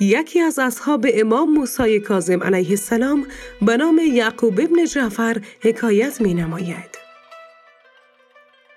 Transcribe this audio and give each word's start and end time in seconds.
یکی 0.00 0.40
از 0.40 0.58
اصحاب 0.58 1.06
امام 1.14 1.52
موسی 1.52 2.00
کاظم 2.00 2.42
علیه 2.42 2.70
السلام 2.70 3.26
به 3.62 3.76
نام 3.76 4.00
یعقوب 4.12 4.60
ابن 4.60 4.84
جعفر 4.84 5.40
حکایت 5.60 6.20
می 6.20 6.34
نماید. 6.34 6.98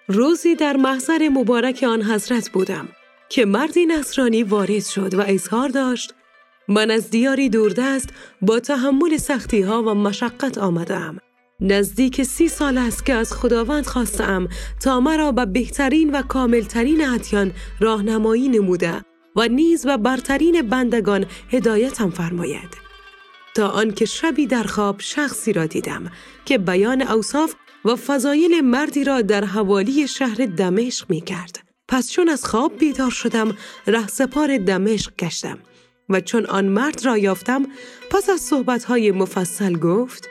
روزی 0.07 0.55
در 0.55 0.77
محضر 0.77 1.29
مبارک 1.29 1.85
آن 1.87 2.03
حضرت 2.03 2.49
بودم 2.49 2.89
که 3.29 3.45
مردی 3.45 3.85
نصرانی 3.85 4.43
وارد 4.43 4.83
شد 4.83 5.13
و 5.13 5.23
اظهار 5.27 5.69
داشت 5.69 6.13
من 6.67 6.91
از 6.91 7.09
دیاری 7.09 7.49
دوردست 7.49 8.09
با 8.41 8.59
تحمل 8.59 9.17
سختی 9.17 9.61
ها 9.61 9.83
و 9.83 9.93
مشقت 9.93 10.57
آمدم. 10.57 11.17
نزدیک 11.59 12.23
سی 12.23 12.47
سال 12.47 12.77
است 12.77 13.05
که 13.05 13.13
از 13.13 13.33
خداوند 13.33 13.85
خواستم 13.85 14.47
تا 14.83 14.99
مرا 14.99 15.31
به 15.31 15.45
بهترین 15.45 16.11
و 16.11 16.21
کاملترین 16.21 17.09
ادیان 17.09 17.51
راهنمایی 17.79 18.49
نموده 18.49 19.08
و 19.35 19.47
نیز 19.47 19.85
و 19.85 19.97
برترین 19.97 20.61
بندگان 20.61 21.25
هدایتم 21.51 22.09
فرماید. 22.09 22.77
تا 23.55 23.67
آنکه 23.67 24.05
شبی 24.05 24.47
در 24.47 24.63
خواب 24.63 25.01
شخصی 25.01 25.53
را 25.53 25.65
دیدم 25.65 26.11
که 26.45 26.57
بیان 26.57 27.01
اوصاف 27.01 27.55
و 27.85 27.95
فضایل 27.95 28.61
مردی 28.61 29.03
را 29.03 29.21
در 29.21 29.45
حوالی 29.45 30.07
شهر 30.07 30.45
دمشق 30.45 31.09
می 31.09 31.21
کرد. 31.21 31.59
پس 31.87 32.11
چون 32.11 32.29
از 32.29 32.45
خواب 32.45 32.77
بیدار 32.77 33.11
شدم 33.11 33.57
سپار 34.07 34.57
دمشق 34.57 35.15
گشتم 35.19 35.57
و 36.09 36.21
چون 36.21 36.45
آن 36.45 36.65
مرد 36.65 37.05
را 37.05 37.17
یافتم 37.17 37.65
پس 38.09 38.29
از 38.29 38.41
صحبتهای 38.41 39.11
مفصل 39.11 39.73
گفت 39.73 40.29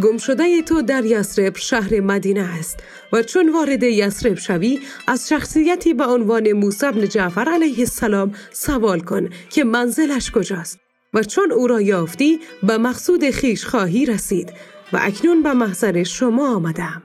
گم 0.00 0.18
شده 0.18 0.62
تو 0.62 0.82
در 0.82 1.04
یسرب 1.04 1.56
شهر 1.56 2.00
مدینه 2.00 2.40
است 2.40 2.82
و 3.12 3.22
چون 3.22 3.52
وارد 3.52 3.82
یسرب 3.82 4.38
شوی 4.38 4.80
از 5.08 5.28
شخصیتی 5.28 5.94
به 5.94 6.04
عنوان 6.04 6.52
موسی 6.52 6.92
بن 6.92 7.08
جعفر 7.08 7.48
علیه 7.48 7.78
السلام 7.78 8.34
سوال 8.52 9.00
کن 9.00 9.28
که 9.50 9.64
منزلش 9.64 10.30
کجاست 10.30 10.78
و 11.14 11.22
چون 11.22 11.52
او 11.52 11.66
را 11.66 11.80
یافتی 11.80 12.40
به 12.62 12.78
مقصود 12.78 13.30
خیش 13.30 13.64
خواهی 13.64 14.06
رسید 14.06 14.52
و 14.92 14.98
اکنون 15.02 15.42
به 15.42 15.52
محضر 15.52 16.02
شما 16.02 16.54
آمدم. 16.56 17.02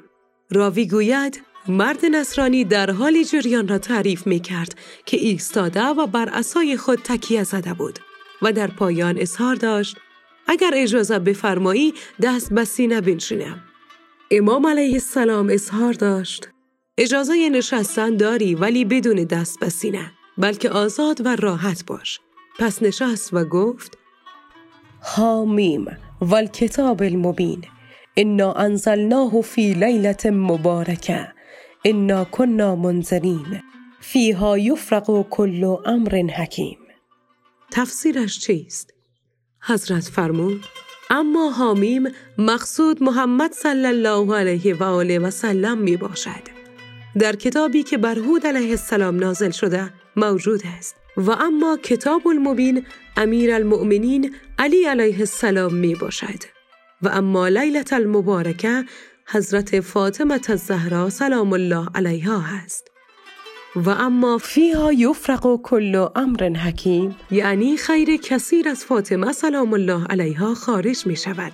راوی 0.52 0.88
گوید 0.88 1.42
مرد 1.68 2.06
نصرانی 2.06 2.64
در 2.64 2.92
حالی 2.92 3.26
جریان 3.26 3.68
را 3.68 3.78
تعریف 3.78 4.28
می 4.28 4.40
کرد 4.40 4.76
که 5.06 5.18
ایستاده 5.18 5.84
و 5.84 6.08
بر 6.08 6.30
اسای 6.30 6.78
خود 6.78 7.00
تکیه 7.04 7.44
زده 7.44 7.74
بود 7.74 8.00
و 8.42 8.52
در 8.52 8.68
پایان 8.68 9.18
اظهار 9.18 9.56
داشت 9.56 9.98
اگر 10.48 10.72
اجازه 10.74 11.20
بفرمایی 11.20 11.94
دست 12.22 12.54
به 12.54 12.64
سینه 12.64 13.02
بنشینم. 13.02 13.64
امام 14.32 14.68
علیه 14.68 14.94
السلام 14.94 15.50
اظهار 15.50 15.94
داشت 15.94 16.50
اجازه 16.98 17.50
نشستن 17.50 18.18
داری 18.18 18.56
ولی 18.56 18.86
بدون 18.86 19.24
دست 19.24 19.60
به 19.60 19.70
سینه 19.70 20.12
بلکه 20.38 20.70
آزاد 20.70 21.26
و 21.26 21.36
راحت 21.36 21.86
باش. 21.86 22.20
پس 22.60 22.84
نشست 22.84 23.34
و 23.34 23.46
گفت 23.46 23.98
حامیم 25.02 25.86
والکتاب 26.22 27.02
المبین 27.02 27.64
انا 28.18 28.54
انزلناه 28.54 29.42
فی 29.42 29.74
لیلت 29.74 30.26
مبارکه 30.26 31.28
انا 31.86 32.26
کنا 32.26 32.76
منذرین 32.76 33.62
فیها 34.00 34.58
یفرق 34.58 35.30
کل 35.30 35.76
امر 35.86 36.16
حکیم 36.16 36.78
تفسیرش 37.72 38.40
چیست؟ 38.40 38.97
حضرت 39.68 40.04
فرمود 40.04 40.66
اما 41.10 41.50
حامیم 41.50 42.08
مقصود 42.38 43.04
محمد 43.04 43.52
صلی 43.52 43.86
الله 43.86 44.36
علیه 44.36 44.76
و 44.76 44.84
آله 44.84 45.20
و 45.20 45.30
سلم 45.30 45.78
می 45.78 45.98
باشد. 45.98 46.58
در 47.20 47.36
کتابی 47.36 47.84
که 47.84 47.98
بر 47.98 48.20
هود 48.20 48.48
علیه 48.48 48.70
السلام 48.70 49.20
نازل 49.20 49.52
شده 49.52 49.94
موجود 50.16 50.62
است 50.78 50.96
و 51.18 51.32
اما 51.32 51.78
کتاب 51.84 52.28
المبین 52.28 52.86
امیر 53.18 53.54
المؤمنین 53.54 54.36
علی 54.60 54.86
علیه 54.86 55.20
السلام 55.20 55.74
می 55.74 55.96
باشد 55.96 56.44
و 57.02 57.08
اما 57.08 57.48
لیلت 57.48 57.94
المبارکه 57.94 58.86
حضرت 59.26 59.80
فاطمه 59.80 60.40
الزهرا 60.50 61.10
سلام 61.10 61.54
الله 61.54 61.88
علیها 61.96 62.44
است. 62.64 62.97
و 63.86 63.90
اما 63.90 64.38
فیها 64.38 64.94
یفرق 64.94 65.62
کل 65.62 66.08
امر 66.16 66.44
حکیم. 66.44 67.16
یعنی 67.32 67.78
خیر 67.78 68.18
کثیر 68.18 68.70
از 68.70 68.86
فاطمه 68.86 69.32
سلام 69.32 69.74
الله 69.74 70.06
علیها 70.06 70.54
خارج 70.54 71.08
می 71.08 71.16
شود 71.16 71.52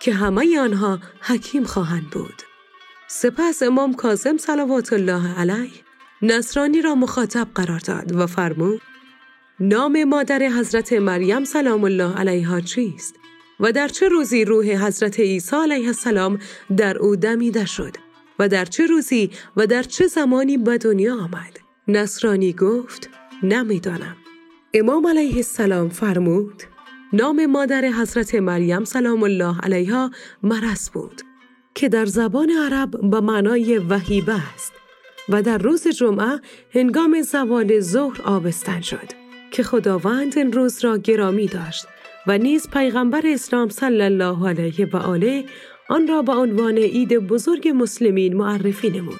که 0.00 0.12
همه 0.12 0.60
آنها 0.60 0.98
حکیم 1.20 1.64
خواهند 1.64 2.10
بود. 2.10 2.42
سپس 3.08 3.62
امام 3.62 3.94
کاظم 3.94 4.36
صلوات 4.36 4.92
الله 4.92 5.38
علیه 5.38 5.70
نصرانی 6.22 6.82
را 6.82 6.94
مخاطب 6.94 7.48
قرار 7.54 7.78
داد 7.78 8.16
و 8.16 8.26
فرمود 8.26 8.80
نام 9.60 10.04
مادر 10.04 10.42
حضرت 10.42 10.92
مریم 10.92 11.44
سلام 11.44 11.84
الله 11.84 12.14
علیها 12.16 12.60
چیست؟ 12.60 13.14
و 13.60 13.72
در 13.72 13.88
چه 13.88 14.08
روزی 14.08 14.44
روح 14.44 14.66
حضرت 14.66 15.20
عیسی 15.20 15.56
علیه 15.56 15.86
السلام 15.86 16.38
در 16.76 16.98
او 16.98 17.16
دمیده 17.16 17.64
شد؟ 17.64 17.96
و 18.38 18.48
در 18.48 18.64
چه 18.64 18.86
روزی 18.86 19.30
و 19.56 19.66
در 19.66 19.82
چه 19.82 20.06
زمانی 20.06 20.58
به 20.58 20.78
دنیا 20.78 21.14
آمد؟ 21.14 21.63
نصرانی 21.88 22.52
گفت 22.52 23.10
نمی‌دانم 23.42 24.16
امام 24.74 25.06
علیه 25.06 25.36
السلام 25.36 25.88
فرمود 25.88 26.62
نام 27.12 27.46
مادر 27.46 27.84
حضرت 27.84 28.34
مریم 28.34 28.84
سلام 28.84 29.22
الله 29.22 29.60
علیها 29.60 30.10
مرس 30.42 30.90
بود 30.90 31.22
که 31.74 31.88
در 31.88 32.06
زبان 32.06 32.50
عرب 32.50 33.10
به 33.10 33.20
معنای 33.20 33.78
وحیبه 33.78 34.34
است 34.54 34.72
و 35.28 35.42
در 35.42 35.58
روز 35.58 35.88
جمعه 35.88 36.40
هنگام 36.74 37.22
زوال 37.22 37.80
ظهر 37.80 38.22
آبستن 38.22 38.80
شد 38.80 39.08
که 39.50 39.62
خداوند 39.62 40.38
این 40.38 40.52
روز 40.52 40.84
را 40.84 40.98
گرامی 40.98 41.46
داشت 41.46 41.86
و 42.26 42.38
نیز 42.38 42.70
پیغمبر 42.70 43.22
اسلام 43.24 43.68
صلی 43.68 44.02
الله 44.02 44.48
علیه 44.48 44.88
و 44.92 44.96
آله 44.96 45.44
آن 45.88 46.08
را 46.08 46.22
به 46.22 46.32
عنوان 46.32 46.78
عید 46.78 47.18
بزرگ 47.18 47.72
مسلمین 47.74 48.36
معرفی 48.36 48.90
نمود. 48.90 49.18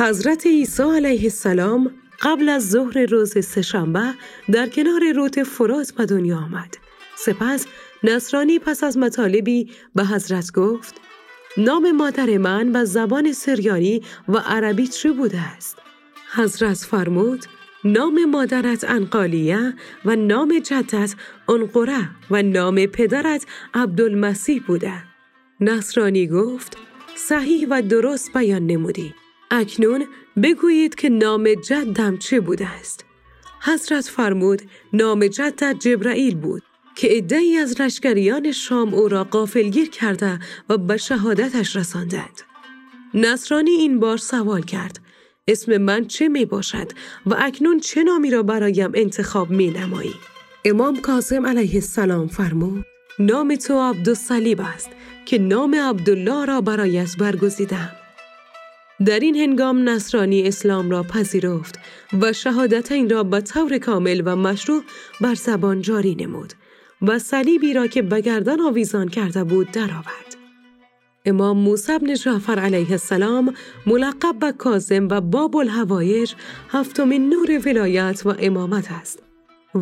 حضرت 0.00 0.46
عیسی 0.46 0.82
علیه 0.82 1.22
السلام 1.22 1.90
قبل 2.20 2.48
از 2.48 2.70
ظهر 2.70 3.06
روز 3.06 3.46
سهشنبه 3.46 4.14
در 4.52 4.68
کنار 4.68 5.12
رود 5.12 5.42
فرات 5.42 5.92
به 5.92 6.06
دنیا 6.06 6.36
آمد. 6.36 6.76
سپس 7.16 7.66
نصرانی 8.02 8.58
پس 8.58 8.84
از 8.84 8.98
مطالبی 8.98 9.70
به 9.94 10.04
حضرت 10.04 10.52
گفت 10.52 10.94
نام 11.56 11.92
مادر 11.92 12.38
من 12.38 12.72
به 12.72 12.84
زبان 12.84 13.32
سریانی 13.32 14.02
و 14.28 14.38
عربی 14.38 14.86
چه 14.86 15.12
بوده 15.12 15.40
است؟ 15.40 15.78
حضرت 16.34 16.76
فرمود 16.76 17.44
نام 17.84 18.24
مادرت 18.24 18.84
انقالیه 18.84 19.74
و 20.04 20.16
نام 20.16 20.58
جدت 20.58 21.14
انقره 21.48 22.10
و 22.30 22.42
نام 22.42 22.86
پدرت 22.86 23.46
عبدالمسیح 23.74 24.62
بوده. 24.66 24.92
نصرانی 25.60 26.26
گفت 26.26 26.76
صحیح 27.14 27.66
و 27.70 27.82
درست 27.82 28.32
بیان 28.32 28.66
نمودی. 28.66 29.14
اکنون 29.50 30.06
بگویید 30.42 30.94
که 30.94 31.08
نام 31.08 31.54
جدم 31.54 32.16
چه 32.16 32.40
بوده 32.40 32.68
است. 32.68 33.04
حضرت 33.62 34.04
فرمود 34.04 34.62
نام 34.92 35.26
جدت 35.26 35.76
جبرائیل 35.78 36.34
بود 36.34 36.62
که 36.96 37.08
عدهای 37.08 37.56
از 37.56 37.80
لشکریان 37.80 38.52
شام 38.52 38.94
او 38.94 39.08
را 39.08 39.24
قافلگیر 39.24 39.90
کرده 39.90 40.38
و 40.68 40.78
به 40.78 40.96
شهادتش 40.96 41.76
رساندند. 41.76 42.40
نصرانی 43.14 43.70
این 43.70 44.00
بار 44.00 44.16
سوال 44.16 44.62
کرد 44.62 45.00
اسم 45.48 45.76
من 45.76 46.06
چه 46.06 46.28
می 46.28 46.44
باشد 46.44 46.92
و 47.26 47.34
اکنون 47.38 47.80
چه 47.80 48.02
نامی 48.02 48.30
را 48.30 48.42
برایم 48.42 48.90
انتخاب 48.94 49.50
می 49.50 49.70
نمایی؟ 49.70 50.14
امام 50.64 51.00
کاظم 51.00 51.46
علیه 51.46 51.74
السلام 51.74 52.28
فرمود 52.28 52.84
نام 53.18 53.54
تو 53.54 53.80
عبدالصلیب 53.80 54.60
است 54.60 54.90
که 55.26 55.38
نام 55.38 55.74
عبدالله 55.74 56.44
را 56.44 56.60
برایت 56.60 57.16
برگزیدم. 57.18 57.95
در 59.04 59.20
این 59.20 59.36
هنگام 59.36 59.88
نصرانی 59.88 60.42
اسلام 60.42 60.90
را 60.90 61.02
پذیرفت 61.02 61.78
و 62.20 62.32
شهادت 62.32 62.92
این 62.92 63.10
را 63.10 63.22
به 63.22 63.40
طور 63.40 63.78
کامل 63.78 64.22
و 64.24 64.36
مشروع 64.36 64.82
بر 65.20 65.34
زبان 65.34 65.82
جاری 65.82 66.14
نمود 66.14 66.52
و 67.02 67.18
صلیبی 67.18 67.74
را 67.74 67.86
که 67.86 68.02
به 68.02 68.20
گردن 68.20 68.60
آویزان 68.60 69.08
کرده 69.08 69.44
بود 69.44 69.70
درآورد. 69.70 70.36
امام 71.24 71.58
موسی 71.58 71.98
بن 71.98 72.14
جعفر 72.14 72.58
علیه 72.58 72.90
السلام 72.90 73.54
ملقب 73.86 74.38
به 74.38 74.52
کاظم 74.52 75.08
و 75.10 75.20
باب 75.20 75.56
الهوایج 75.56 76.34
هفتمین 76.70 77.28
نور 77.28 77.60
ولایت 77.66 78.22
و 78.24 78.34
امامت 78.38 78.88
است. 78.90 79.25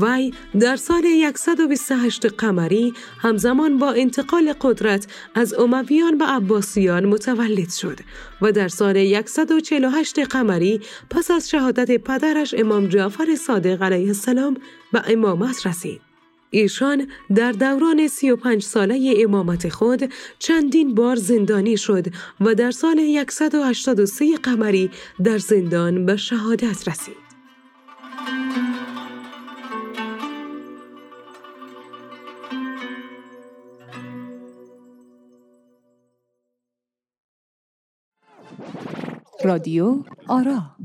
وی 0.02 0.32
در 0.61 0.76
سال 0.76 1.32
128 1.37 2.26
قمری 2.26 2.94
همزمان 3.19 3.79
با 3.79 3.93
انتقال 3.93 4.52
قدرت 4.61 5.06
از 5.35 5.55
امویان 5.55 6.19
به 6.19 6.25
عباسیان 6.25 7.05
متولد 7.06 7.70
شد 7.70 8.00
و 8.43 8.52
در 8.52 8.69
سال 8.69 9.23
148 9.26 10.19
قمری 10.19 10.81
پس 11.11 11.31
از 11.31 11.50
شهادت 11.50 11.91
پدرش 11.91 12.55
امام 12.58 12.87
جعفر 12.87 13.35
صادق 13.35 13.82
علیه 13.82 14.06
السلام 14.06 14.56
به 14.93 15.02
امامت 15.06 15.67
رسید. 15.67 16.00
ایشان 16.50 17.08
در 17.35 17.52
دوران 17.52 18.08
35 18.08 18.62
ساله 18.62 19.14
امامت 19.17 19.69
خود 19.69 20.12
چندین 20.38 20.94
بار 20.94 21.17
زندانی 21.17 21.76
شد 21.76 22.06
و 22.41 22.55
در 22.55 22.70
سال 22.70 23.25
183 23.29 24.37
قمری 24.37 24.91
در 25.25 25.38
زندان 25.38 26.06
به 26.06 26.17
شهادت 26.17 26.88
رسید. 26.88 27.24
رادیو 39.44 40.02
آرا. 40.29 40.76